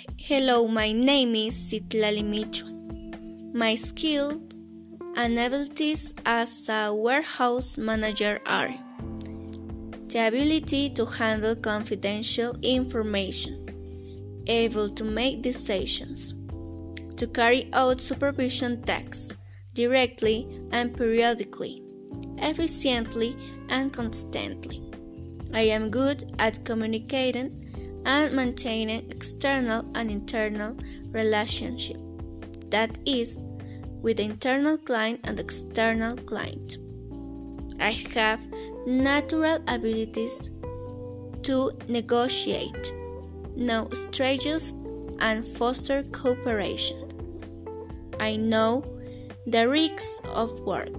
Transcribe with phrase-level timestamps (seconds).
[0.00, 2.64] Hello, my name is Citlali Micho.
[3.54, 4.60] My skills
[5.14, 8.70] and abilities as a warehouse manager are
[10.08, 16.34] the ability to handle confidential information, able to make decisions,
[17.16, 19.36] to carry out supervision tasks
[19.74, 21.82] directly and periodically,
[22.38, 23.36] efficiently
[23.68, 24.82] and constantly.
[25.52, 27.60] I am good at communicating
[28.04, 30.76] and maintaining external and internal
[31.10, 31.96] relationship.
[32.70, 33.38] That is,
[34.02, 36.78] with the internal client and external client.
[37.80, 38.40] I have
[38.86, 40.50] natural abilities
[41.42, 42.92] to negotiate,
[43.56, 44.72] know strategies,
[45.20, 47.08] and foster cooperation.
[48.20, 48.84] I know
[49.46, 50.90] the risks of work